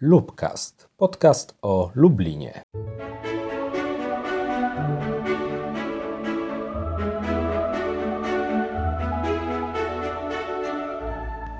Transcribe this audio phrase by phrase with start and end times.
[0.00, 2.62] Lubcast, podcast o Lublinie.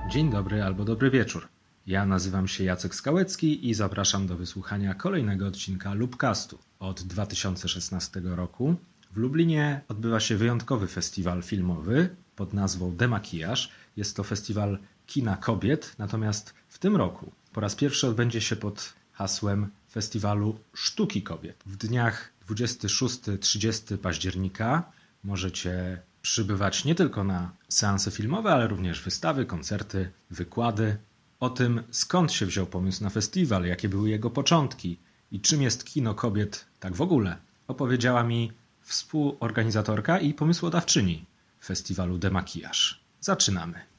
[0.09, 1.47] Dzień dobry albo dobry wieczór.
[1.87, 6.57] Ja nazywam się Jacek Skałecki i zapraszam do wysłuchania kolejnego odcinka Lubcastu.
[6.79, 8.75] Od 2016 roku
[9.11, 13.71] w Lublinie odbywa się wyjątkowy festiwal filmowy pod nazwą Demakijaż.
[13.95, 18.93] Jest to festiwal kina kobiet, natomiast w tym roku po raz pierwszy odbędzie się pod
[19.13, 21.63] hasłem Festiwalu Sztuki Kobiet.
[21.65, 24.91] W dniach 26-30 października
[25.23, 30.97] możecie przybywać nie tylko na seanse filmowe, ale również wystawy, koncerty, wykłady.
[31.39, 34.97] O tym, skąd się wziął pomysł na festiwal, jakie były jego początki
[35.31, 41.25] i czym jest kino kobiet tak w ogóle, opowiedziała mi współorganizatorka i pomysłodawczyni
[41.63, 42.99] festiwalu Demakijaż.
[43.21, 43.96] Zaczynamy.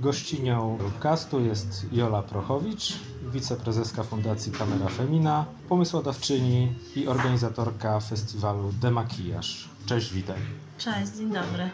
[0.00, 2.92] Gościnią podcastu jest Jola Prochowicz,
[3.32, 9.68] wiceprezeska Fundacji Kamera Femina, pomysłodawczyni i organizatorka festiwalu Demakijaż.
[9.86, 10.38] Cześć, witaj.
[10.78, 11.70] Cześć, dzień dobry.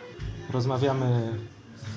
[0.50, 1.38] Rozmawiamy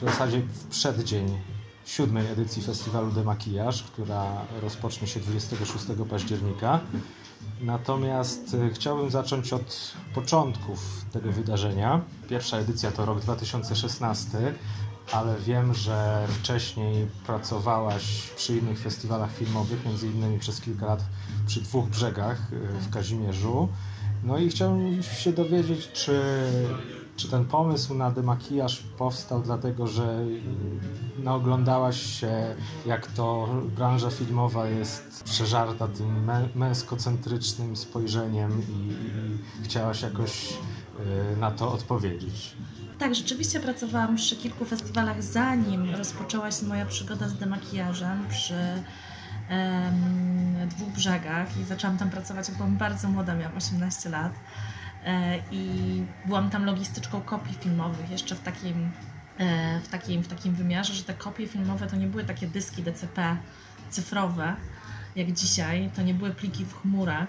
[0.02, 1.38] w zasadzie w przeddzień
[1.86, 4.26] siódmej edycji festiwalu Demakijaż, która
[4.62, 6.80] rozpocznie się 26 października.
[7.62, 12.02] Natomiast e, chciałbym zacząć od początków tego wydarzenia.
[12.30, 14.54] Pierwsza edycja to rok 2016,
[15.12, 21.04] ale wiem, że wcześniej pracowałaś przy innych festiwalach filmowych, między innymi przez kilka lat
[21.48, 23.70] przy dwóch brzegach e, w Kazimierzu.
[24.24, 26.22] No i chciałbym się dowiedzieć, czy,
[27.16, 30.26] czy ten pomysł na demakijaż powstał dlatego, że
[31.18, 38.94] naoglądałaś się, jak to branża filmowa jest przeżarta tym męskocentrycznym spojrzeniem i,
[39.62, 40.54] i chciałaś jakoś
[41.38, 42.56] na to odpowiedzieć.
[43.00, 48.84] Tak, rzeczywiście pracowałam przy kilku festiwalach, zanim rozpoczęła się moja przygoda z demakijażem przy
[49.50, 54.34] um, dwóch brzegach i zaczęłam tam pracować, jak byłam bardzo młoda, miałam 18 lat
[55.06, 58.92] e, i byłam tam logistyczką kopii filmowych, jeszcze w takim,
[59.38, 62.84] e, w takim, w takim wymiarze, że te kopie filmowe to nie były takie dyski
[62.84, 63.38] DCP
[63.90, 64.56] cyfrowe,
[65.16, 67.28] jak dzisiaj, to nie były pliki w chmurach,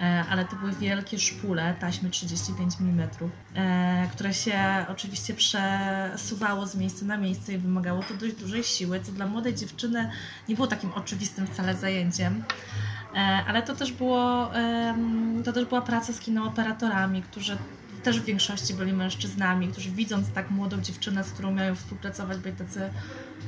[0.00, 3.08] E, ale to były wielkie szpule taśmy 35 mm,
[3.54, 9.00] e, które się oczywiście przesuwało z miejsca na miejsce i wymagało to dość dużej siły,
[9.00, 10.10] co dla młodej dziewczyny
[10.48, 12.44] nie było takim oczywistym wcale zajęciem.
[13.14, 14.50] E, ale to też, było,
[15.44, 17.56] to też była praca z kinooperatorami, którzy
[18.02, 22.56] też w większości byli mężczyznami, którzy widząc tak młodą dziewczynę, z którą miały współpracować, byli
[22.56, 22.90] tacy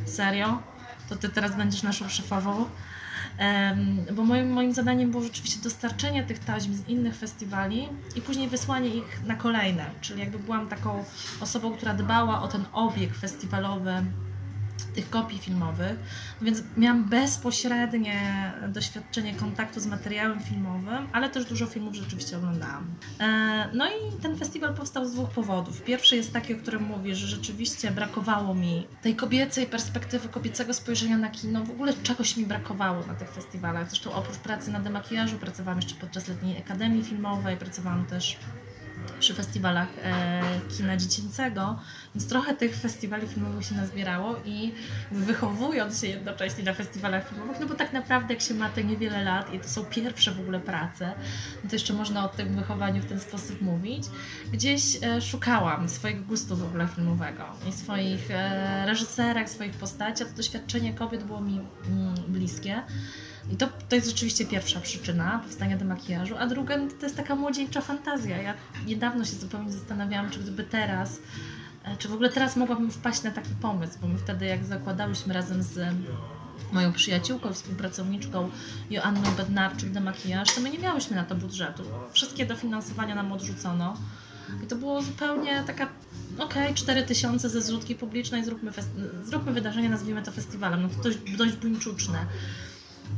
[0.05, 0.63] serio,
[1.09, 2.67] to ty teraz będziesz naszą szefową
[4.13, 8.89] bo moim, moim zadaniem było rzeczywiście dostarczenie tych taśm z innych festiwali i później wysłanie
[8.89, 11.05] ich na kolejne, czyli jakby byłam taką
[11.41, 13.93] osobą, która dbała o ten obieg festiwalowy
[14.97, 15.99] tych kopii filmowych,
[16.43, 22.95] więc miałam bezpośrednie doświadczenie kontaktu z materiałem filmowym, ale też dużo filmów rzeczywiście oglądałam.
[23.21, 25.83] E, no i ten festiwal powstał z dwóch powodów.
[25.83, 31.19] Pierwszy jest taki, o którym mówię, że rzeczywiście brakowało mi tej kobiecej perspektywy, kobiecego spojrzenia
[31.19, 33.89] na kino, w ogóle czegoś mi brakowało na tych festiwalach.
[33.89, 38.37] Zresztą oprócz pracy na demakijażu pracowałam jeszcze podczas letniej akademii filmowej, pracowałam też
[39.11, 40.43] przy festiwalach e,
[40.77, 41.79] kina dziecięcego,
[42.15, 44.73] więc trochę tych festiwali filmowych się nazbierało i
[45.13, 49.25] wychowując się jednocześnie na festiwalach filmowych, no bo tak naprawdę jak się ma te niewiele
[49.25, 51.15] lat i to są pierwsze w ogóle prace,
[51.65, 54.05] no to jeszcze można o tym wychowaniu w ten sposób mówić,
[54.53, 60.33] gdzieś e, szukałam swojego gustu w ogóle filmowego i swoich e, swoich postaci, a to
[60.33, 62.83] doświadczenie kobiet było mi mm, bliskie.
[63.53, 67.35] I to, to jest rzeczywiście pierwsza przyczyna powstania demakijażu, a druga no, to jest taka
[67.35, 68.43] młodzieńcza fantazja.
[68.43, 68.55] Ja
[68.87, 71.21] niedawno się zupełnie zastanawiałam, czy gdyby teraz,
[71.85, 75.35] e, czy w ogóle teraz mogłabym wpaść na taki pomysł, bo my wtedy jak zakładałyśmy
[75.35, 75.95] razem z
[76.73, 78.51] moją przyjaciółką, współpracowniczką
[78.91, 81.83] Joanną Bednarczyk demakijaż, to my nie miałyśmy na to budżetu.
[82.13, 83.97] Wszystkie dofinansowania nam odrzucono.
[84.65, 85.89] I to było zupełnie taka,
[86.39, 88.73] okej, okay, 4 tysiące ze zrzutki publicznej, zróbmy,
[89.25, 90.83] zróbmy wydarzenie, nazwijmy to festiwalem.
[90.83, 92.27] No to dość, dość buńczuczne.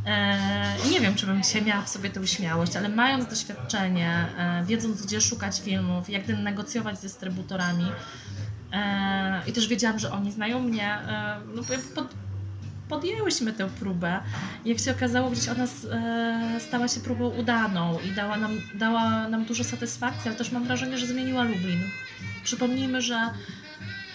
[0.07, 4.65] E, nie wiem, czy bym dzisiaj miała w sobie tę śmiałość, ale mając doświadczenie, e,
[4.65, 7.87] wiedząc gdzie szukać filmów, jak negocjować z dystrybutorami
[8.73, 10.99] e, i też wiedziałam, że oni znają mnie,
[11.55, 11.63] no
[11.95, 12.09] pod,
[12.89, 14.21] podjęłyśmy tę próbę.
[14.65, 15.67] Jak się okazało, gdzieś ona
[16.61, 20.99] stała się próbą udaną i dała nam, dała nam dużo satysfakcji, ale też mam wrażenie,
[20.99, 21.83] że zmieniła Lublin.
[22.45, 23.31] Przypomnijmy, że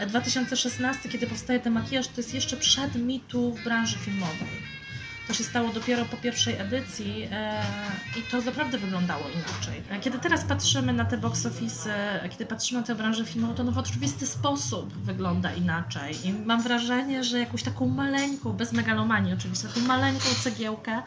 [0.08, 4.83] 2016, kiedy powstaje ten makijaż, to jest jeszcze przed mitu w branży filmowej.
[5.28, 7.62] To się stało dopiero po pierwszej edycji e,
[8.20, 9.84] i to naprawdę wyglądało inaczej.
[9.90, 13.64] E, kiedy teraz patrzymy na te box office, kiedy patrzymy na tę branżę filmową, to
[13.64, 16.28] no w oczywisty sposób wygląda inaczej.
[16.28, 21.02] I mam wrażenie, że jakąś taką maleńką, bez megalomanii oczywiście, taką maleńką cegiełkę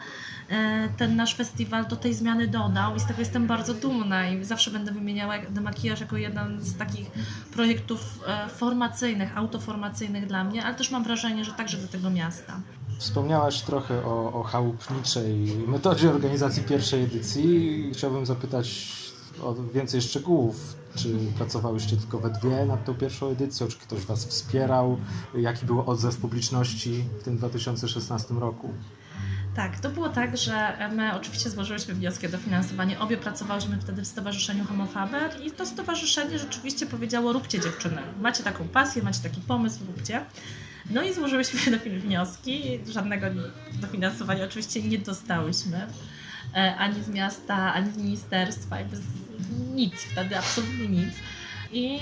[0.49, 4.45] e, ten nasz festiwal do tej zmiany dodał i z tego jestem bardzo dumna i
[4.45, 7.11] zawsze będę wymieniała demakijaż jako jeden z takich
[7.53, 8.19] projektów
[8.57, 12.61] formacyjnych, autoformacyjnych dla mnie, ale też mam wrażenie, że także do tego miasta.
[12.97, 15.35] Wspomniałaś trochę o, o chałupniczej
[15.67, 17.89] metodzie organizacji pierwszej edycji.
[17.93, 18.97] Chciałbym zapytać
[19.41, 20.75] o więcej szczegółów.
[20.95, 23.67] Czy pracowałyście tylko we dwie nad tą pierwszą edycją?
[23.67, 24.97] Czy ktoś Was wspierał?
[25.37, 28.73] Jaki był odzew publiczności w tym 2016 roku?
[29.55, 32.99] Tak, to było tak, że my oczywiście złożyłyśmy wnioski o dofinansowanie.
[32.99, 38.01] Obie pracowałyśmy wtedy w Stowarzyszeniu Homofaber i to stowarzyszenie rzeczywiście powiedziało: róbcie dziewczyny.
[38.21, 40.25] Macie taką pasję, macie taki pomysł, róbcie.
[40.89, 42.79] No i złożyłyśmy do wnioski.
[42.91, 43.27] Żadnego
[43.81, 45.87] dofinansowania oczywiście nie dostałyśmy.
[46.55, 48.97] E, ani z miasta, ani z ministerstwa, jakby
[49.73, 51.13] nic wtedy, absolutnie nic.
[51.71, 51.99] I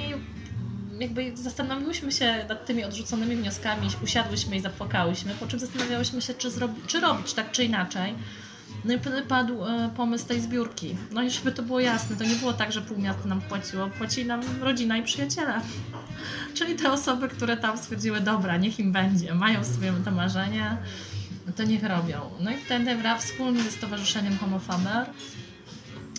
[0.99, 6.51] jakby zastanowiłyśmy się nad tymi odrzuconymi wnioskami, usiadłyśmy i zapłakałyśmy, po czym zastanawiałyśmy się, czy,
[6.51, 8.13] zrobi, czy robić tak czy inaczej.
[8.85, 10.97] No i wtedy padł e, pomysł tej zbiórki.
[11.11, 13.87] No i żeby to było jasne, to nie było tak, że pół miasta nam płaciło,
[13.87, 15.61] płacili nam rodzina i przyjaciele.
[16.55, 20.77] Czyli te osoby, które tam stwierdziły, dobra, niech im będzie, mają swoje to marzenie,
[21.55, 22.21] to niech robią.
[22.39, 25.05] No i wtedy wraz wspólnie ze Stowarzyszeniem Homofaber,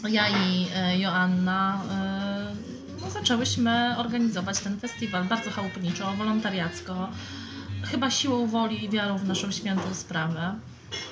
[0.09, 2.55] ja i e, Joanna e,
[3.01, 7.09] no, zaczęłyśmy organizować ten festiwal bardzo chałupniczo, wolontariacko,
[7.83, 10.55] chyba siłą woli i wiarą w naszą świętą sprawę.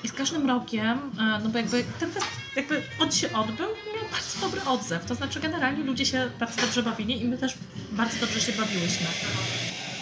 [0.03, 4.11] I z każdym rokiem, e, no bo jakby ten fest, jakby on się odbył, miał
[4.11, 5.05] bardzo dobry odzew.
[5.05, 7.53] To znaczy generalnie ludzie się bardzo dobrze bawili i my też
[7.91, 9.07] bardzo dobrze się bawiłyśmy.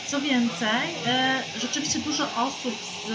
[0.08, 3.12] Co więcej, e, rzeczywiście dużo osób z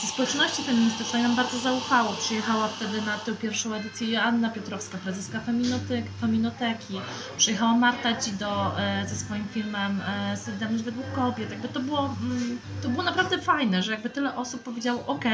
[0.00, 2.12] ze społeczności feministycznej nam bardzo zaufało.
[2.12, 7.00] Przyjechała wtedy na tę pierwszą edycję Joanna Piotrowska, prezeska Feminotek, Feminoteki.
[7.36, 11.50] Przyjechała Marta Dzido e, ze swoim filmem e, Solidarność według kobiet.
[11.50, 15.24] Jakby to, było, mm, to było naprawdę fajne, że jakby tyle osób powiedziało ok,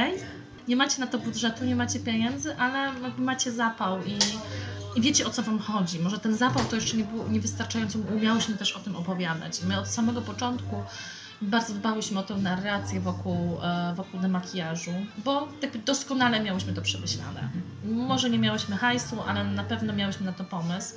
[0.68, 4.18] nie macie na to budżetu, nie macie pieniędzy, ale macie zapał i,
[4.98, 5.98] i wiecie o co wam chodzi.
[5.98, 9.60] Może ten zapał to jeszcze nie było niewystarczająco, umiałyśmy też o tym opowiadać.
[9.62, 10.84] I my od samego początku
[11.42, 14.92] bardzo dbałyśmy o tę narrację wokół, e, wokół demakijażu,
[15.24, 17.48] bo tak doskonale miałyśmy to przemyślane.
[17.84, 20.94] Może nie miałyśmy hajsu, ale na pewno miałyśmy na to pomysł.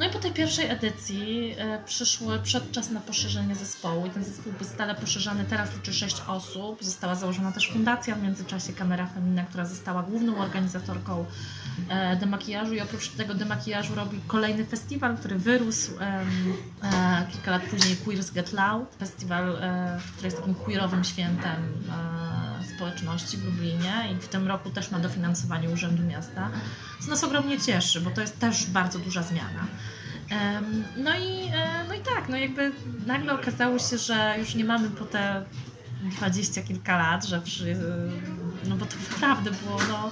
[0.00, 4.52] No i po tej pierwszej edycji e, przyszły przedczas na poszerzenie zespołu i ten zespół
[4.52, 6.84] był stale poszerzany, teraz liczy 6 osób.
[6.84, 11.24] Została założona też fundacja w międzyczasie Kamera Femina, która została główną organizatorką
[11.88, 12.74] e, demakijażu.
[12.74, 18.52] I oprócz tego demakijażu robi kolejny festiwal, który wyrósł e, kilka lat później Queers Get
[18.52, 21.62] Loud, festiwal, e, który jest takim queerowym świętem
[22.60, 26.50] e, społeczności w Lublinie i w tym roku też ma dofinansowanie Urzędu Miasta,
[27.00, 29.66] co nas ogromnie cieszy, bo to jest też bardzo duża zmiana.
[30.96, 32.72] No i, e, no i tak, no jakby
[33.06, 35.44] nagle okazało się, że już nie mamy po te
[36.02, 37.76] dwadzieścia kilka lat, że przy,
[38.68, 40.10] no bo to naprawdę było, no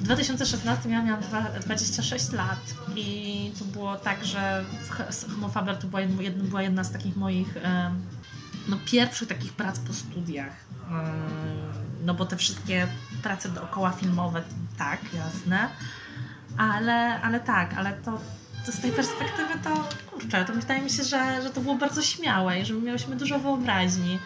[0.00, 1.22] w 2016 ja miałam
[1.64, 4.64] 26 lat i to było tak, że
[5.34, 7.54] Homofaber to była jedna, była jedna z takich moich
[8.68, 10.52] no, pierwszych takich prac po studiach.
[12.04, 12.86] No bo te wszystkie
[13.26, 14.42] prace dookoła filmowe,
[14.78, 15.68] tak, jasne.
[16.58, 18.18] Ale, ale tak, ale to
[18.66, 22.02] to z tej perspektywy to kurczę, to wydaje mi się, że, że to było bardzo
[22.02, 24.18] śmiałe i że miałyśmy dużo wyobraźni,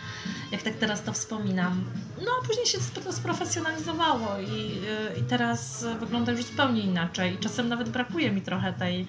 [0.52, 1.85] jak tak teraz to wspominam.
[2.19, 4.79] No a później się to sprofesjonalizowało i,
[5.20, 7.38] i teraz wygląda już zupełnie inaczej.
[7.40, 9.07] Czasem nawet brakuje mi trochę tej,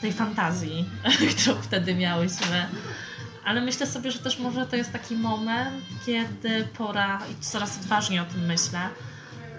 [0.00, 0.84] tej fantazji,
[1.38, 2.66] którą wtedy miałyśmy.
[3.44, 8.20] Ale myślę sobie, że też może to jest taki moment, kiedy pora, i coraz odważniej
[8.20, 8.80] o tym myślę,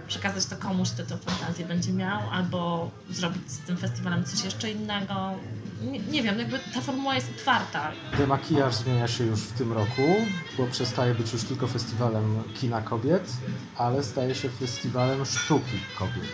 [0.07, 4.71] przekazać to komuś, kto tę fantazję będzie miał, albo zrobić z tym festiwalem coś jeszcze
[4.71, 5.33] innego.
[5.81, 7.91] Nie, nie wiem, jakby ta formuła jest otwarta.
[8.17, 10.15] Demakijaż zmienia się już w tym roku,
[10.57, 13.31] bo przestaje być już tylko festiwalem kina kobiet,
[13.77, 16.33] ale staje się festiwalem sztuki kobiet.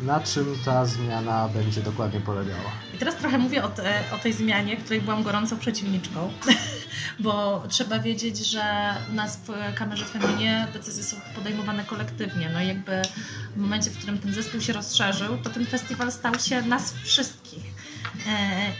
[0.00, 2.70] Na czym ta zmiana będzie dokładnie polegała?
[2.94, 6.32] I teraz trochę mówię o, te, o tej zmianie, której byłam gorącą przeciwniczką,
[7.24, 12.50] bo trzeba wiedzieć, że u nas w kamerze Feminie decyzje są podejmowane kolektywnie.
[12.52, 13.02] No i jakby
[13.56, 17.77] w momencie, w którym ten zespół się rozszerzył, to ten festiwal stał się nas wszystkich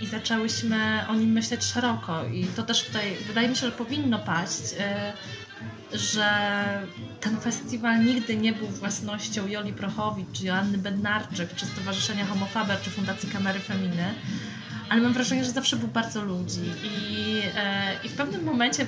[0.01, 2.25] i zaczęłyśmy o nim myśleć szeroko.
[2.25, 5.13] I to też tutaj wydaje mi się, że powinno paść e,
[5.93, 6.29] że
[7.21, 12.91] ten festiwal nigdy nie był własnością Joli Prochowicz, czy Joanny Bednarczyk, czy Stowarzyszenia Homofaber, czy
[12.91, 14.15] Fundacji Kamery Feminy,
[14.89, 18.87] ale mam wrażenie, że zawsze był bardzo ludzi i, e, i w pewnym momencie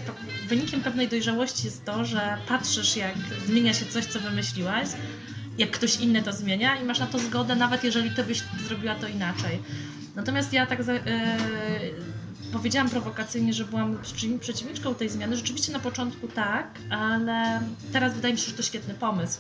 [0.49, 3.15] wynikiem pewnej dojrzałości jest to, że patrzysz jak
[3.47, 4.89] zmienia się coś, co wymyśliłaś,
[5.59, 8.95] jak ktoś inny to zmienia i masz na to zgodę, nawet jeżeli ty byś zrobiła
[8.95, 9.59] to inaczej.
[10.17, 11.37] Natomiast ja tak za, e,
[12.53, 13.99] powiedziałam prowokacyjnie, że byłam
[14.41, 15.37] przeciwniczką tej zmiany.
[15.37, 17.61] Rzeczywiście na początku tak, ale
[17.93, 19.39] teraz wydaje mi się, że to świetny pomysł.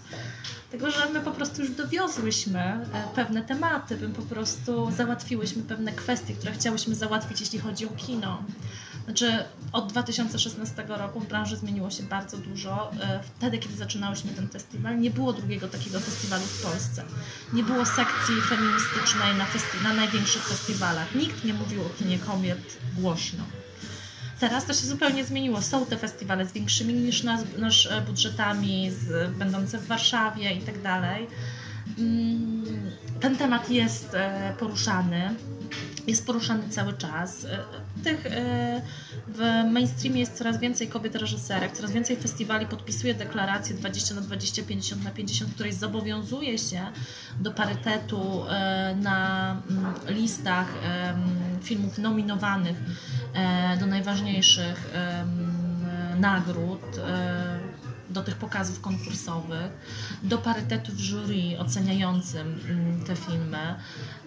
[0.70, 5.92] Tego, że my po prostu już dowiozłyśmy e, pewne tematy, my po prostu załatwiłyśmy pewne
[5.92, 8.42] kwestie, które chciałyśmy załatwić, jeśli chodzi o kino.
[9.04, 12.92] Znaczy, od 2016 roku w branży zmieniło się bardzo dużo.
[13.00, 17.04] E, wtedy, kiedy zaczynałyśmy ten festiwal, nie było drugiego takiego festiwalu w Polsce.
[17.52, 21.14] Nie było sekcji feministycznej na, festi- na największych festiwalach.
[21.14, 23.44] Nikt nie mówił o kinie kobiet głośno.
[24.40, 25.62] Teraz to się zupełnie zmieniło.
[25.62, 30.60] Są te festiwale z większymi niż nas, nasz e, budżetami, z, będące w Warszawie i
[30.60, 31.26] tak dalej.
[31.98, 32.90] Mm,
[33.20, 35.34] ten temat jest e, poruszany
[36.06, 37.44] jest poruszany cały czas.
[37.44, 37.58] E,
[38.04, 38.82] tych e,
[39.28, 44.62] w mainstreamie jest coraz więcej kobiet reżyserek, coraz więcej festiwali podpisuje deklarację 20 na 20,
[44.62, 46.80] 50 na 50, której zobowiązuje się
[47.40, 50.66] do parytetu e, na mm, listach
[51.62, 52.76] filmów nominowanych
[53.80, 54.90] do najważniejszych
[56.20, 57.00] nagród
[58.10, 59.70] do tych pokazów konkursowych,
[60.22, 63.74] do parytetu w jury oceniającym mm, te filmy.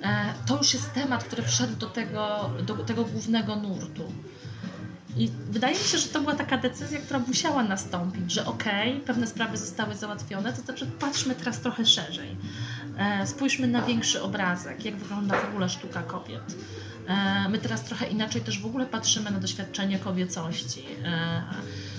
[0.02, 4.14] E, to już jest temat, który wszedł do tego, do tego głównego nurtu.
[5.18, 9.06] I wydaje mi się, że to była taka decyzja, która musiała nastąpić, że okej, okay,
[9.06, 12.38] pewne sprawy zostały załatwione, to znaczy patrzmy teraz trochę szerzej.
[12.98, 16.56] E, spójrzmy na większy obrazek, jak wygląda w ogóle sztuka kobiet.
[17.08, 20.84] E, my teraz trochę inaczej też w ogóle patrzymy na doświadczenie kobiecości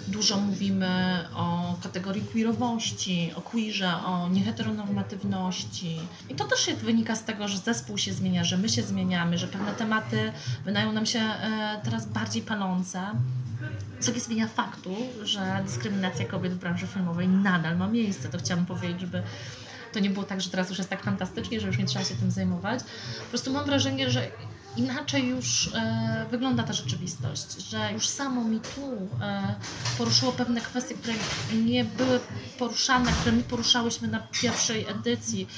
[0.08, 6.00] Dużo mówimy o kategorii queerowości, o queerze, o nieheteronormatywności.
[6.28, 9.46] I to też wynika z tego, że zespół się zmienia, że my się zmieniamy, że
[9.46, 10.32] pewne tematy
[10.64, 13.00] wydają nam się e, teraz bardziej palące.
[14.00, 18.28] Co nie zmienia faktu, że dyskryminacja kobiet w branży filmowej nadal ma miejsce.
[18.28, 19.22] To chciałabym powiedzieć, żeby
[19.92, 22.14] to nie było tak, że teraz już jest tak fantastycznie, że już nie trzeba się
[22.14, 22.80] tym zajmować.
[23.18, 24.30] Po prostu mam wrażenie, że
[24.76, 29.54] inaczej już e, wygląda ta rzeczywistość, że już samo mi tu e,
[29.98, 31.14] poruszyło pewne kwestie, które
[31.64, 32.20] nie były
[32.58, 35.48] poruszane, które my poruszałyśmy na pierwszej edycji,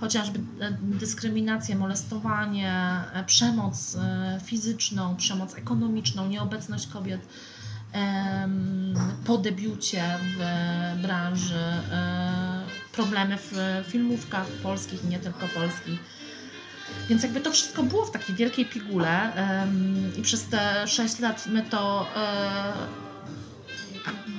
[0.00, 2.72] chociażby e, dyskryminację, molestowanie,
[3.14, 7.20] e, przemoc e, fizyczną, przemoc ekonomiczną, nieobecność kobiet
[9.24, 10.38] po debiucie w
[11.02, 12.62] branży, e,
[12.92, 15.98] problemy w filmówkach polskich nie tylko polskich
[17.08, 21.46] więc jakby to wszystko było w takiej wielkiej pigule um, i przez te 6 lat
[21.46, 23.12] my to um,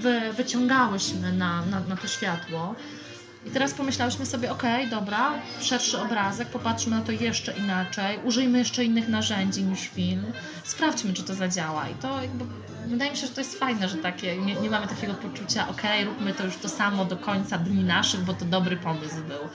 [0.01, 2.75] wy, wyciągałyśmy na, na, na to światło.
[3.45, 5.31] I teraz pomyślałyśmy sobie, ok, dobra,
[5.62, 10.25] szerszy obrazek, popatrzmy na to jeszcze inaczej, użyjmy jeszcze innych narzędzi niż film,
[10.63, 11.89] sprawdźmy, czy to zadziała.
[11.89, 12.45] I to jakby,
[12.88, 15.81] wydaje mi się, że to jest fajne, że takie, nie, nie mamy takiego poczucia, ok,
[16.05, 19.50] róbmy to już to samo do końca dni naszych, bo to dobry pomysł był.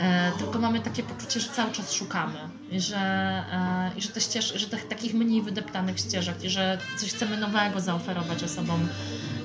[0.00, 2.38] E, tylko mamy takie poczucie, że cały czas szukamy
[2.70, 6.78] i że, e, i że, te ścież, że te, takich mniej wydeptanych ścieżek i że
[6.96, 8.88] coś chcemy nowego zaoferować osobom,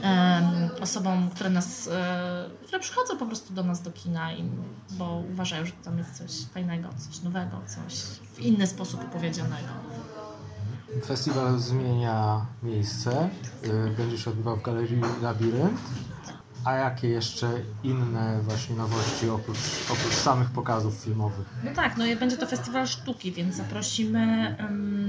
[0.03, 4.29] e, osobom które nas, e, które przychodzą po prostu do nas do kina,
[4.91, 7.94] bo uważają, że tam jest coś fajnego, coś nowego, coś
[8.34, 9.67] w inny sposób opowiedzianego.
[11.05, 13.29] Festiwal zmienia miejsce.
[13.63, 15.79] Y, będzie się odbywał w Galerii Labirynt.
[16.65, 17.51] A jakie jeszcze
[17.84, 19.58] inne właśnie nowości oprócz,
[19.91, 21.46] oprócz samych pokazów filmowych?
[21.63, 25.04] No tak, no i będzie to festiwal sztuki, więc zaprosimy um,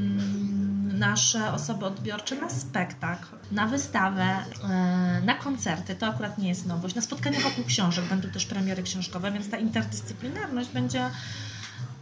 [0.99, 5.95] nasze osoby odbiorcze na spektakl, na wystawę, e, na koncerty.
[5.95, 6.95] To akurat nie jest nowość.
[6.95, 11.11] Na spotkania wokół książek będą też premiery książkowe, więc ta interdyscyplinarność będzie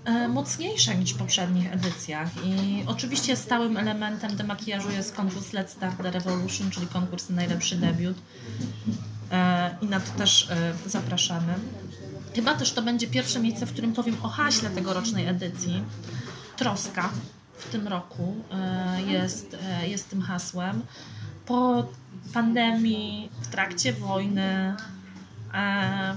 [0.04, 2.28] e, mocniejsza niż w poprzednich edycjach.
[2.44, 7.76] I oczywiście stałym elementem demakijażu jest konkurs Let's Start the Revolution, czyli konkurs na najlepszy
[7.76, 8.16] debiut.
[9.32, 10.48] E, i na to też
[10.86, 11.54] zapraszamy.
[12.34, 15.82] Chyba też to będzie pierwsze miejsce, w którym powiem o haśle tegorocznej edycji.
[16.56, 17.10] Troska
[17.58, 19.56] w tym roku e, jest,
[19.86, 20.82] jest tym hasłem.
[21.46, 21.88] Po
[22.32, 24.76] pandemii, w trakcie wojny,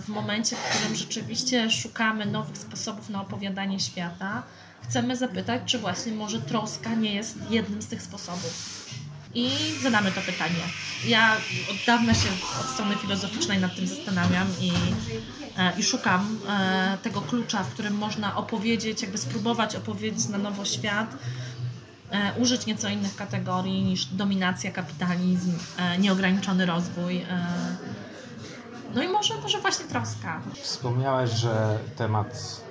[0.02, 4.44] w momencie, w którym rzeczywiście szukamy nowych sposobów na opowiadanie świata,
[4.82, 8.87] chcemy zapytać, czy właśnie może troska nie jest jednym z tych sposobów
[9.34, 9.50] i
[9.82, 10.64] zadamy to pytanie.
[11.06, 11.36] Ja
[11.72, 12.30] od dawna się
[12.62, 14.72] od strony filozoficznej nad tym zastanawiam i,
[15.58, 20.66] e, i szukam e, tego klucza, w którym można opowiedzieć, jakby spróbować opowiedzieć na nowo
[20.66, 21.16] świat,
[22.12, 25.54] e, użyć nieco innych kategorii niż dominacja, kapitalizm,
[26.00, 27.26] nieograniczony rozwój.
[28.96, 30.42] No i może, może właśnie troska.
[30.62, 32.62] Wspomniałaś, że temat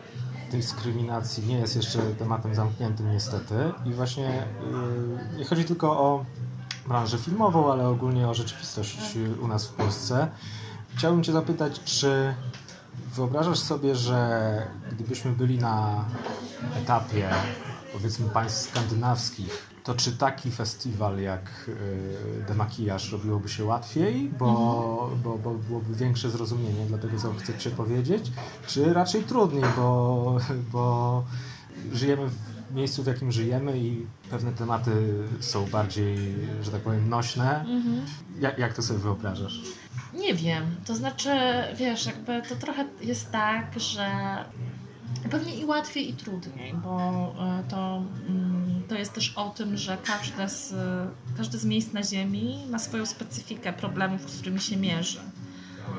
[0.51, 4.47] dyskryminacji nie jest jeszcze tematem zamkniętym niestety i właśnie
[5.33, 6.25] yy, nie chodzi tylko o
[6.89, 10.29] branżę filmową, ale ogólnie o rzeczywistość u nas w Polsce.
[10.97, 12.35] Chciałbym Cię zapytać, czy
[13.15, 14.63] wyobrażasz sobie, że
[14.93, 16.05] gdybyśmy byli na
[16.83, 17.31] etapie
[17.93, 24.49] powiedzmy państw skandynawskich, to czy taki festiwal jak y, Demakijaż robiłoby się łatwiej, bo,
[25.03, 25.23] mhm.
[25.23, 28.33] bo, bo byłoby większe zrozumienie dla tego, co chcecie powiedzieć,
[28.67, 30.37] czy raczej trudniej, bo,
[30.73, 31.25] bo
[31.93, 34.91] żyjemy w miejscu, w jakim żyjemy i pewne tematy
[35.41, 37.61] są bardziej, że tak powiem, nośne.
[37.61, 38.01] Mhm.
[38.41, 39.61] Jak, jak to sobie wyobrażasz?
[40.15, 40.77] Nie wiem.
[40.85, 41.31] To znaczy,
[41.77, 44.11] wiesz, jakby to trochę jest tak, że
[45.31, 49.99] pewnie i łatwiej, i trudniej, bo e, to, mm, to jest też o tym, że
[50.05, 50.75] każde z,
[51.37, 55.21] każde z miejsc na Ziemi ma swoją specyfikę problemów, z którymi się mierzy.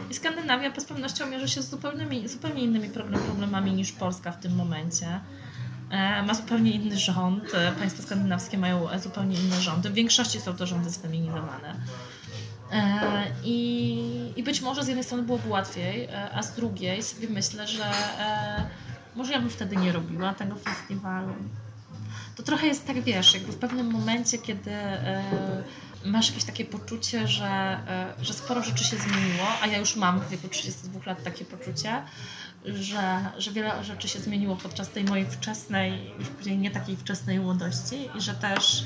[0.10, 4.56] I Skandynawia z pewnością mierzy się z zupełnymi, zupełnie innymi problemami niż Polska w tym
[4.56, 5.20] momencie.
[5.90, 7.54] E, ma zupełnie inny rząd.
[7.54, 9.90] E, państwa skandynawskie mają zupełnie inne rządy.
[9.90, 11.76] W większości są to rządy sfeminizowane.
[13.44, 17.92] I, I być może z jednej strony byłoby łatwiej, a z drugiej sobie myślę, że
[19.16, 21.34] może ja bym wtedy nie robiła tego festiwalu.
[22.36, 25.24] To trochę jest tak, wiesz, jakby w pewnym momencie, kiedy e,
[26.06, 30.20] masz jakieś takie poczucie, że, e, że sporo rzeczy się zmieniło, a ja już mam
[30.20, 32.04] w wieku 32 lat takie poczucie,
[32.66, 37.40] że, że wiele rzeczy się zmieniło podczas tej mojej wczesnej, już później nie takiej wczesnej
[37.40, 38.86] młodości i że też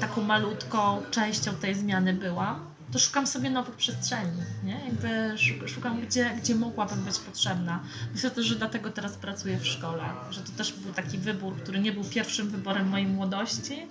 [0.00, 4.80] taką malutką częścią tej zmiany byłam to szukam sobie nowych przestrzeni, nie?
[4.86, 7.80] Jakby szukam, gdzie, gdzie mogłabym być potrzebna.
[8.14, 11.80] Myślę też, że dlatego teraz pracuję w szkole, że to też był taki wybór, który
[11.80, 13.86] nie był pierwszym wyborem mojej młodości,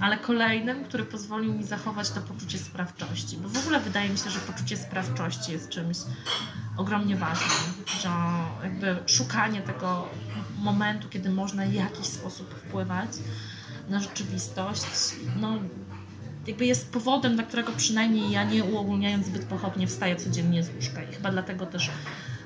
[0.00, 3.36] ale kolejnym, który pozwolił mi zachować to poczucie sprawczości.
[3.36, 5.96] Bo w ogóle wydaje mi się, że poczucie sprawczości jest czymś
[6.76, 8.10] ogromnie ważnym, że
[8.62, 10.08] jakby szukanie tego
[10.58, 13.10] momentu, kiedy można w jakiś sposób wpływać
[13.88, 14.84] na rzeczywistość,
[15.36, 15.58] no
[16.46, 21.02] jakby jest powodem, dla którego przynajmniej ja nie uogólniając zbyt pochopnie wstaję codziennie z łóżka
[21.02, 21.90] i chyba dlatego też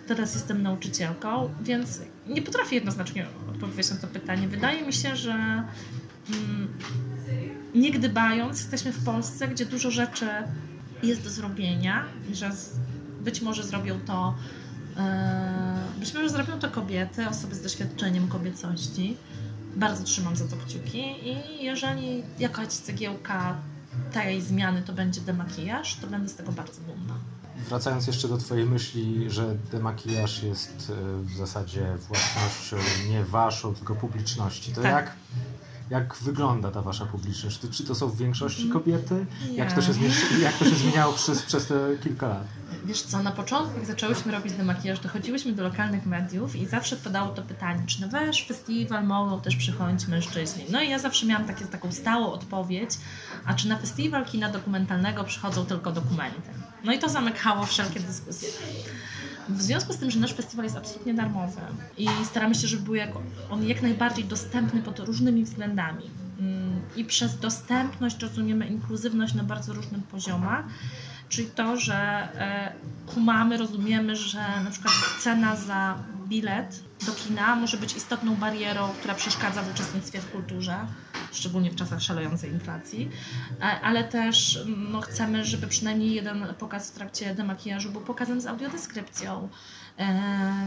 [0.07, 4.49] teraz jestem nauczycielką, więc nie potrafię jednoznacznie odpowiedzieć na to pytanie.
[4.49, 6.69] Wydaje mi się, że mm,
[7.75, 10.29] nie gdybając, jesteśmy w Polsce, gdzie dużo rzeczy
[11.03, 12.51] jest do zrobienia i że
[13.21, 14.35] być może zrobią to
[14.97, 19.17] yy, być może zrobią to kobiety, osoby z doświadczeniem kobiecości.
[19.77, 23.57] Bardzo trzymam za to kciuki i jeżeli jakaś cegiełka
[24.13, 27.15] tej zmiany to będzie demakijaż, to będę z tego bardzo dumna.
[27.69, 32.77] Wracając jeszcze do Twojej myśli, że demakijaż jest e, w zasadzie własnością
[33.09, 34.93] nie Waszą, tylko publiczności, to tak.
[34.93, 35.17] jak
[35.91, 37.61] jak wygląda ta wasza publiczność?
[37.71, 38.73] Czy to są w większości mm.
[38.73, 39.27] kobiety?
[39.53, 39.93] Jak to się,
[40.43, 42.47] jak to się zmieniało przez, przez te kilka lat?
[42.89, 46.97] Wiesz co, na początku, jak zaczęłyśmy robić demakijaż, to chodziłyśmy do lokalnych mediów i zawsze
[46.97, 50.65] padało to pytanie, czy na wasz festiwal mogą też przychodzić mężczyźni?
[50.71, 52.91] No i ja zawsze miałam takie, taką stałą odpowiedź,
[53.45, 56.51] a czy na festiwal kina dokumentalnego przychodzą tylko dokumenty?
[56.85, 58.49] No i to zamykało wszelkie dyskusje.
[59.49, 61.61] W związku z tym, że nasz festiwal jest absolutnie darmowy
[61.99, 63.11] i staramy się, żeby był jak,
[63.51, 66.11] on jak najbardziej dostępny pod różnymi względami.
[66.41, 70.65] Mm, I przez dostępność rozumiemy inkluzywność na bardzo różnych poziomach,
[71.29, 72.73] czyli to, że e,
[73.07, 79.15] kumamy, rozumiemy, że na przykład cena za bilet do kina może być istotną barierą, która
[79.15, 80.77] przeszkadza w uczestnictwie w kulturze,
[81.33, 83.11] szczególnie w czasach szalejącej inflacji,
[83.61, 88.47] e, ale też no, chcemy, żeby przynajmniej jeden pokaz w trakcie demakijażu był pokazem z
[88.47, 89.49] audiodeskrypcją,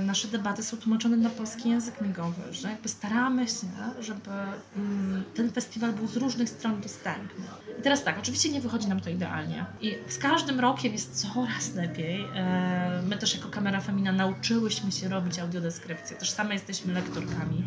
[0.06, 3.68] nasze debaty są tłumaczone na polski język migowy, że jakby staramy się,
[4.00, 4.32] żeby
[4.78, 7.46] mm, ten festiwal był z różnych stron dostępny.
[7.80, 11.76] I teraz tak, oczywiście nie wychodzi nam to idealnie i z każdym rokiem jest coraz
[11.76, 12.28] lepiej.
[12.36, 17.64] E, my też jako Kamera Femina nauczyłyśmy się robić audiodeskrypcję, też same jesteśmy lektorkami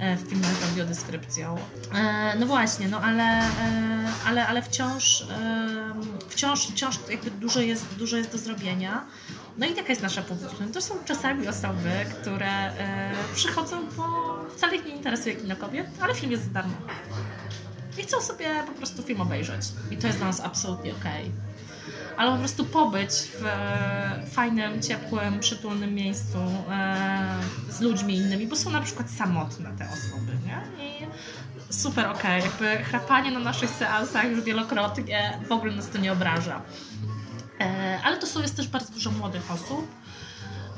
[0.00, 1.56] e, w filmach z audiodeskrypcją.
[2.38, 3.42] No właśnie, no ale,
[4.26, 5.26] ale, ale wciąż,
[6.28, 9.04] wciąż, wciąż jakby dużo jest, dużo jest do zrobienia.
[9.60, 10.72] No i jaka jest nasza publiczność?
[10.74, 14.04] To są czasami osoby, które e, przychodzą, bo
[14.56, 16.74] wcale ich nie interesuje kino kobiet, ale film jest za darmo.
[17.98, 19.62] I chcą sobie po prostu film obejrzeć.
[19.90, 21.22] I to jest dla nas absolutnie okej.
[21.22, 22.16] Okay.
[22.16, 26.38] Ale po prostu pobyć w e, fajnym, ciepłym, przytulnym miejscu
[26.70, 30.84] e, z ludźmi innymi, bo są na przykład samotne te osoby, nie?
[30.84, 31.06] I
[31.72, 32.50] super okej, okay.
[32.50, 36.62] jakby chrapanie na naszych seansach już wielokrotnie w ogóle nas to nie obraża.
[37.60, 39.88] E, ale to są, jest też bardzo dużo młodych osób.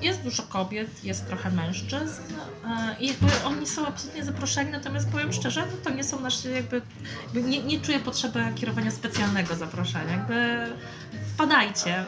[0.00, 2.22] Jest dużo kobiet, jest trochę mężczyzn
[2.64, 6.50] e, i jakby oni są absolutnie zaproszeni, natomiast powiem szczerze, no to nie są nasze
[6.50, 6.82] jakby,
[7.24, 10.12] jakby nie, nie czuję potrzeby kierowania specjalnego zaproszenia.
[10.12, 10.66] Jakby
[11.34, 12.04] wpadajcie.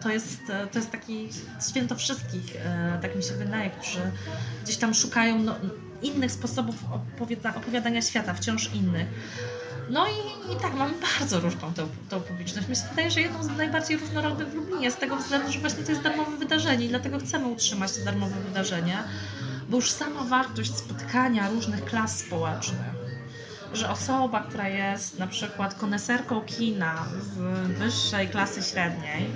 [0.00, 0.40] To jest,
[0.72, 1.28] to jest taki
[1.70, 2.56] święto wszystkich,
[3.02, 4.12] tak mi się wydaje, którzy
[4.64, 5.54] gdzieś tam szukają no,
[6.02, 9.06] innych sposobów opowiada opowiadania świata, wciąż innych.
[9.90, 12.68] No i, i tak, mamy bardzo różną tą, tą publiczność.
[12.68, 15.90] Myślę, wydaje, że jedną z najbardziej różnorodnych w Lublinie, z tego względu, że właśnie to
[15.90, 18.98] jest darmowe wydarzenie i dlatego chcemy utrzymać to darmowe wydarzenie,
[19.68, 22.94] bo już sama wartość spotkania różnych klas społecznych,
[23.72, 27.38] że osoba, która jest na przykład koneserką kina z
[27.78, 29.30] wyższej klasy średniej,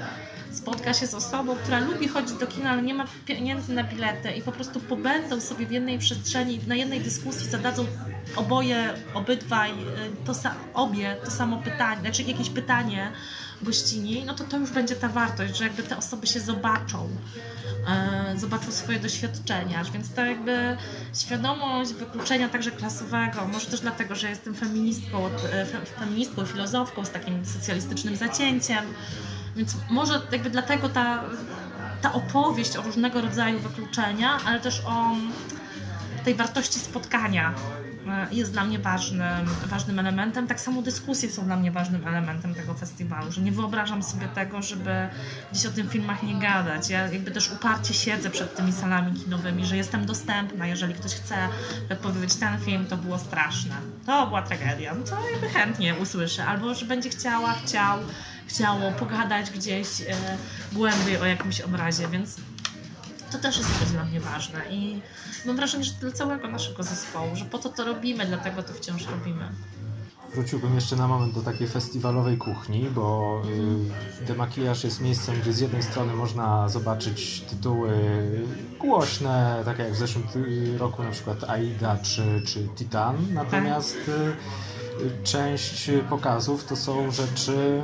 [0.63, 4.31] spotka się z osobą, która lubi chodzić do kina, ale nie ma pieniędzy na bilety
[4.31, 7.87] i po prostu pobędą sobie w jednej przestrzeni, na jednej dyskusji zadadzą
[8.37, 9.75] oboje, obydwaj, y,
[10.27, 10.33] to
[10.75, 13.13] obie to samo pytanie, znaczy jakieś pytanie
[13.63, 17.09] gościni, no to to już będzie ta wartość, że jakby te osoby się zobaczą,
[17.89, 20.77] e, zobaczą swoje doświadczenia, więc to jakby
[21.15, 25.67] świadomość wykluczenia także klasowego, może też dlatego, że jestem feministką, e,
[25.99, 28.85] feministką, filozofką z takim socjalistycznym zacięciem,
[29.57, 31.23] więc może jakby dlatego ta,
[32.01, 35.17] ta opowieść o różnego rodzaju wykluczenia, ale też o
[36.25, 37.55] tej wartości spotkania
[38.09, 40.47] e, jest dla mnie ważnym, ważnym elementem.
[40.47, 44.63] Tak samo dyskusje są dla mnie ważnym elementem tego festiwalu, że nie wyobrażam sobie tego,
[44.63, 45.09] żeby
[45.53, 46.91] gdzieś o tym filmach nie gadać.
[46.91, 51.37] Ja jakby też uparcie siedzę przed tymi salami kinowymi, że jestem dostępna, jeżeli ktoś chce
[52.03, 53.75] powiedzieć, ten film to było straszne,
[54.07, 57.99] to była tragedia, no to jakby chętnie usłyszę, albo że będzie chciała, chciał
[58.47, 60.15] chciało pogadać gdzieś e,
[60.73, 62.37] głębiej o jakimś obrazie, więc
[63.33, 65.01] to też jest też dla mnie ważne i
[65.47, 69.07] mam wrażenie, że dla całego naszego zespołu, że po to to robimy, dlatego to wciąż
[69.07, 69.49] robimy.
[70.35, 73.43] Wróciłbym jeszcze na moment do takiej festiwalowej kuchni, bo
[74.21, 77.91] y, Demakijaż jest miejscem, gdzie z jednej strony można zobaczyć tytuły
[78.81, 80.25] głośne, takie jak w zeszłym
[80.79, 84.33] roku na przykład Aida czy, czy Titan, natomiast y,
[85.25, 87.83] część pokazów to są rzeczy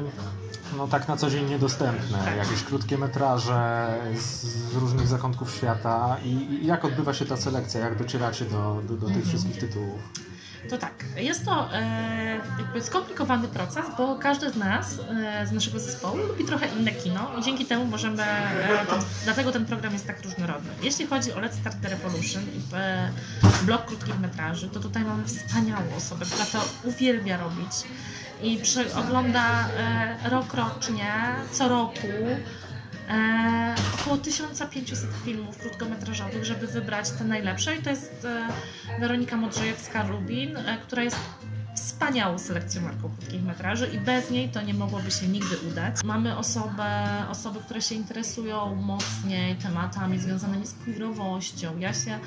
[0.77, 6.29] no tak na co dzień niedostępne, jakieś krótkie metraże z, z różnych zakątków świata I,
[6.29, 9.27] I, jak odbywa się ta selekcja, jak docieracie do, do, do tych mhm.
[9.27, 10.01] wszystkich tytułów?
[10.71, 15.79] To tak, jest to e, jakby skomplikowany proces, bo każdy z nas, e, z naszego
[15.79, 18.87] zespołu lubi trochę inne kino i dzięki temu możemy, e,
[19.25, 20.71] dlatego ten program jest tak różnorodny.
[20.83, 23.11] Jeśli chodzi o Let's Start the Revolution i e,
[23.63, 27.73] blok krótkich metraży, to tutaj mamy wspaniałą osobę, która to uwielbia robić
[28.43, 31.13] i przy, ogląda e, rok rocznie,
[31.53, 32.09] co roku
[33.09, 38.49] e, około 1500 filmów krótkometrażowych, żeby wybrać te najlepsze i to jest e,
[39.01, 41.17] Weronika Modrzejewska-Rubin, e, która jest
[41.77, 46.05] wspaniałą selekcjonerką krótkich metraży i bez niej to nie mogłoby się nigdy udać.
[46.05, 51.79] Mamy osobę, osoby, które się interesują mocniej tematami związanymi z queerowością.
[51.79, 52.19] Ja się,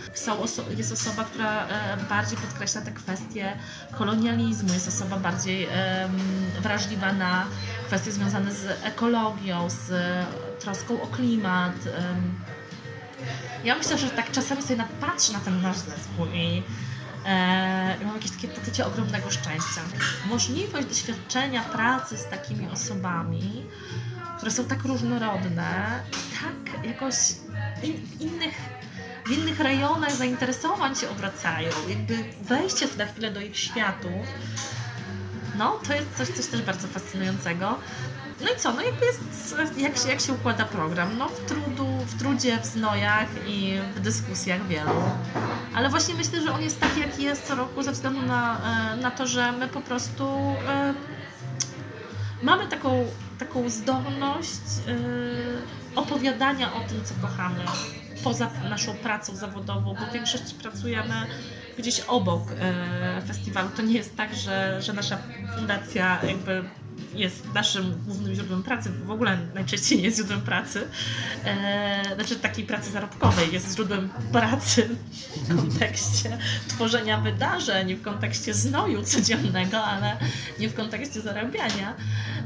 [0.78, 3.58] jest osoba, która e, bardziej podkreśla te kwestie
[3.92, 5.68] kolonializmu, jest osoba bardziej
[6.62, 7.46] wrażliwa na
[7.88, 9.92] kwestie związane z ekologią, z
[10.62, 11.74] troską o klimat.
[13.64, 16.64] Ja myślę, że tak czasami sobie patrzę na ten nasz zespół i
[17.26, 19.82] E, mam jakieś takie poczucie ogromnego szczęścia.
[20.26, 23.66] Możliwość doświadczenia pracy z takimi osobami,
[24.38, 26.02] które są tak różnorodne,
[26.42, 27.16] tak jakoś
[27.84, 28.56] in, w innych
[29.26, 34.28] w innych rejonach zainteresowań się obracają, jakby wejście na chwilę do ich światów,
[35.58, 37.80] no to jest coś, coś też bardzo fascynującego.
[38.44, 39.22] No i co, no jakby jest,
[39.78, 41.18] jak się, jak się układa program?
[41.18, 44.92] No w, trudu, w trudzie, w znojach i w dyskusjach wielu.
[45.76, 48.58] Ale właśnie myślę, że on jest taki, jaki jest co roku ze względu na,
[48.94, 50.26] e, na to, że my po prostu
[50.68, 50.94] e,
[52.44, 53.06] mamy taką,
[53.40, 57.64] taką zdolność e, opowiadania o tym, co kochamy
[58.24, 61.14] poza naszą pracą zawodową, bo w większości pracujemy
[61.78, 62.42] gdzieś obok
[63.28, 63.70] festiwalu.
[63.76, 65.18] To nie jest tak, że, że nasza
[65.56, 66.64] fundacja jakby
[67.16, 70.88] jest naszym głównym źródłem pracy, w ogóle najczęściej nie jest źródłem pracy,
[71.46, 74.90] e, znaczy takiej pracy zarobkowej, jest źródłem pracy
[75.36, 80.18] w kontekście tworzenia wydarzeń, w kontekście znoju codziennego, ale
[80.60, 81.96] nie w kontekście zarabiania.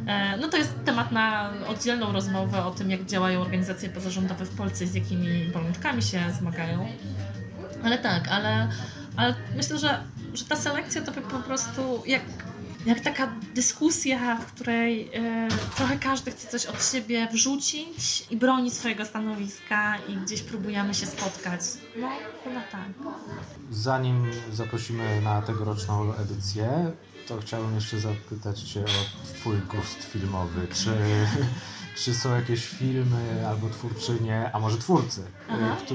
[0.07, 4.55] E, no to jest temat na oddzielną rozmowę o tym, jak działają organizacje pozarządowe w
[4.55, 6.87] Polsce i z jakimi bolączkami się zmagają.
[7.83, 8.69] Ale tak, ale,
[9.15, 12.21] ale myślę, że, że ta selekcja to po prostu jak
[12.85, 18.71] jak taka dyskusja, w której y, trochę każdy chce coś od siebie wrzucić i broni
[18.71, 21.61] swojego stanowiska i gdzieś próbujemy się spotkać.
[21.97, 22.09] No,
[22.43, 22.87] chyba tak.
[23.71, 26.91] Zanim zaprosimy na tegoroczną edycję,
[27.27, 30.67] to chciałbym jeszcze zapytać Cię o Twój gust filmowy.
[30.73, 30.97] Czy,
[32.03, 35.85] czy są jakieś filmy albo twórczynie, a może twórcy, y,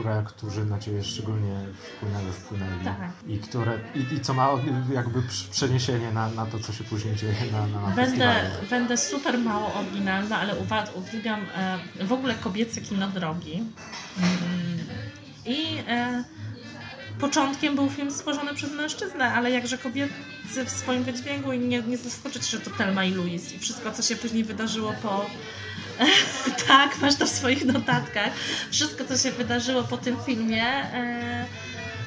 [0.00, 2.96] które, którzy na Ciebie szczególnie wpłynęli, wpłynęli Tak.
[3.28, 4.48] i, które, i, i co ma
[4.92, 8.68] jakby przeniesienie na, na to, co się później dzieje na, na, Będę, festiwalu.
[8.70, 10.54] będę super mało oryginalna, ale
[10.94, 11.40] uwielbiam
[12.00, 13.52] e, w ogóle kobiece kino drogi.
[14.18, 14.78] Mm,
[15.46, 16.24] I e,
[17.20, 21.98] początkiem był film stworzony przez mężczyznę, ale jakże kobiecy w swoim wydźwięku i nie, nie
[21.98, 25.26] zaskoczyć, że to Telma i Louis i wszystko, co się później wydarzyło po...
[26.68, 28.32] tak, masz to w swoich notatkach.
[28.70, 30.64] Wszystko, co się wydarzyło po tym filmie...
[30.64, 31.46] E,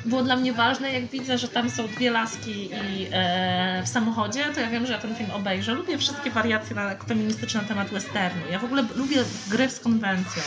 [0.05, 4.45] było dla mnie ważne, jak widzę, że tam są dwie laski i e, w samochodzie,
[4.53, 5.73] to ja wiem, że ja ten film obejrzę.
[5.73, 8.41] Lubię wszystkie wariacje na, feministyczne na temat westernu.
[8.51, 10.43] Ja w ogóle lubię gry z konwencją.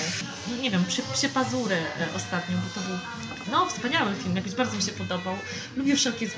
[0.62, 2.98] Nie wiem, psie, psie pazury e, ostatnio, bo to był
[3.50, 5.34] no, wspaniały film, jakiś bardzo mi się podobał.
[5.76, 6.28] Lubię wszelkie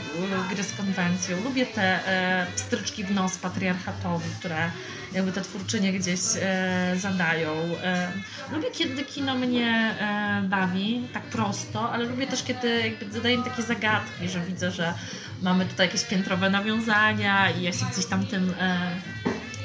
[0.50, 1.44] gry z konwencją.
[1.44, 4.70] Lubię te e, pstryczki w nos patriarchatowi, które
[5.12, 7.52] jakby te twórczynie gdzieś e, zadają.
[7.82, 8.12] E,
[8.52, 13.44] lubię, kiedy kino mnie e, bawi, tak prosto, ale lubię też, kiedy jakby zadaje mi
[13.44, 14.94] takie zagadki, że widzę, że
[15.42, 18.90] mamy tutaj jakieś piętrowe nawiązania i ja się gdzieś tam tym, e,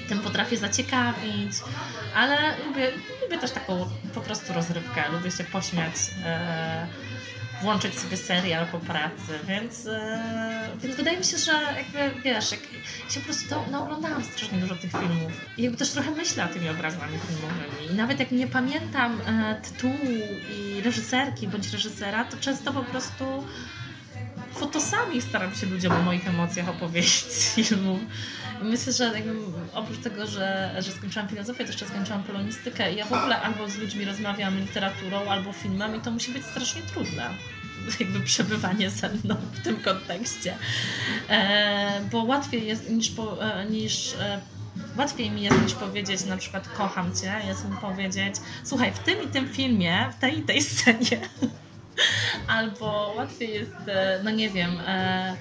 [0.10, 1.52] tym potrafię zaciekawić,
[2.16, 5.94] ale lubię, lubię też taką po prostu rozrywkę, lubię się pośmiać.
[6.26, 6.88] E,
[7.62, 12.62] włączyć sobie serial po pracy, więc, e, więc wydaje mi się, że jakby wiesz, jak
[13.10, 15.32] się po prostu to, naoglądałam strasznie dużo tych filmów.
[15.58, 17.92] I jakby też trochę myślę tymi obrazami filmowymi.
[17.92, 20.00] I nawet jak nie pamiętam e, tytułu
[20.58, 23.44] i reżyserki bądź reżysera, to często po prostu
[24.56, 28.00] fotosami staram się ludziom o moich emocjach opowiedzieć z filmu.
[28.62, 29.12] Myślę, że
[29.74, 33.78] oprócz tego, że, że skończyłam filozofię, to jeszcze skończyłam polonistykę ja w ogóle albo z
[33.78, 37.30] ludźmi rozmawiam literaturą, albo filmem i to musi być strasznie trudne.
[38.00, 40.58] Jakby przebywanie ze mną w tym kontekście.
[41.30, 44.42] E, bo łatwiej jest niż, po, e, niż e,
[44.98, 49.24] Łatwiej mi jest niż powiedzieć na przykład kocham cię, jest mi powiedzieć słuchaj, w tym
[49.24, 51.20] i tym filmie, w tej i tej scenie
[52.48, 55.36] albo łatwiej jest, e, no nie wiem, e,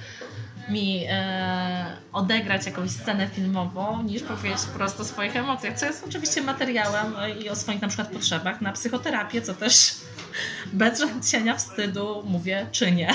[0.69, 6.43] mi e, odegrać jakąś scenę filmową, niż powiedzieć prosto o swoich emocjach, co jest oczywiście
[6.43, 9.95] materiałem e, i o swoich na przykład potrzebach na psychoterapię, co też
[10.73, 13.11] bez cienia wstydu mówię czynię.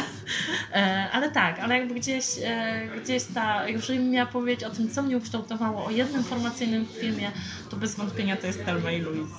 [0.74, 5.02] E, ale tak, ale jakby gdzieś, e, gdzieś ta, jeżeli miała powiedzieć o tym, co
[5.02, 7.32] mnie ukształtowało, o jednym formacyjnym filmie,
[7.70, 9.36] to bez wątpienia to jest Telma i Louise.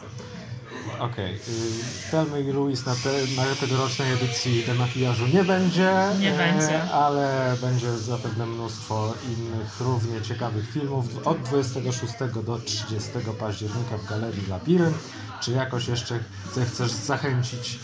[1.01, 2.11] Okej, okay.
[2.11, 6.83] Telmy i Louis na, te, na tegorocznej edycji demakijażu nie będzie, Nie będzie.
[6.83, 14.47] ale będzie zapewne mnóstwo innych równie ciekawych filmów od 26 do 30 października w Galerii
[14.47, 14.97] Labirynt.
[15.41, 16.21] Czy jakoś jeszcze
[16.67, 17.79] chcesz zachęcić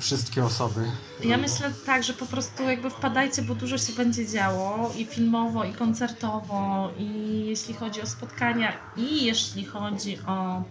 [0.00, 0.80] wszystkie osoby?
[1.24, 5.64] Ja myślę tak, że po prostu jakby wpadajcie, bo dużo się będzie działo i filmowo,
[5.64, 10.62] i koncertowo, i jeśli chodzi o spotkania, i jeśli chodzi o, e,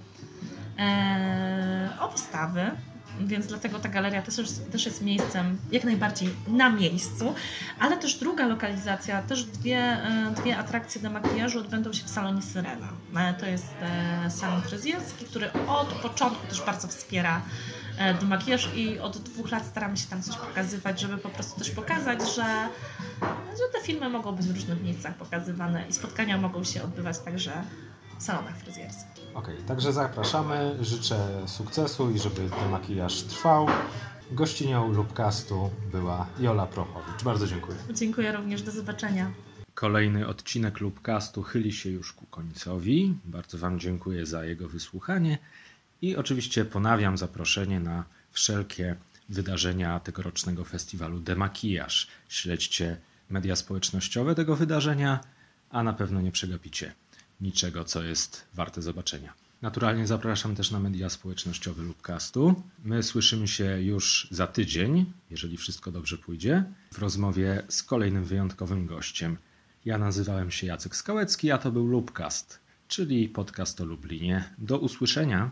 [1.99, 2.71] o wystawy.
[3.19, 4.35] Więc dlatego ta galeria też,
[4.71, 7.33] też jest miejscem jak najbardziej na miejscu,
[7.79, 12.41] ale też druga lokalizacja, też dwie, e, dwie atrakcje do makijażu odbędą się w salonie
[12.41, 12.87] Syrena.
[13.15, 17.41] E, To jest e, salon fryzjerski, który od początku też bardzo wspiera
[18.21, 21.71] do makijaż i od dwóch lat staramy się tam coś pokazywać, żeby po prostu też
[21.71, 22.69] pokazać, że,
[23.21, 27.51] że te filmy mogą być w różnych miejscach pokazywane i spotkania mogą się odbywać także
[28.23, 29.23] salonach fryzjerskich.
[29.34, 33.67] Okej, także zapraszamy, życzę sukcesu i żeby ten makijaż trwał.
[34.32, 37.23] Gościnią Lubcastu była Jola Prochowicz.
[37.23, 37.77] Bardzo dziękuję.
[37.93, 39.32] Dziękuję również, do zobaczenia.
[39.73, 43.17] Kolejny odcinek Lubcastu chyli się już ku końcowi.
[43.25, 45.38] Bardzo Wam dziękuję za jego wysłuchanie
[46.01, 48.95] i oczywiście ponawiam zaproszenie na wszelkie
[49.29, 52.08] wydarzenia tegorocznego festiwalu Demakijaż.
[52.29, 52.97] Śledźcie
[53.29, 55.19] media społecznościowe tego wydarzenia,
[55.69, 56.93] a na pewno nie przegapicie
[57.41, 59.34] niczego, co jest warte zobaczenia.
[59.62, 62.63] Naturalnie zapraszam też na media społecznościowe Lubcastu.
[62.84, 68.86] My słyszymy się już za tydzień, jeżeli wszystko dobrze pójdzie, w rozmowie z kolejnym wyjątkowym
[68.86, 69.38] gościem.
[69.86, 74.54] Ja nazywałem się Jacek Skałecki, a to był Lubcast, czyli podcast o Lublinie.
[74.58, 75.52] Do usłyszenia.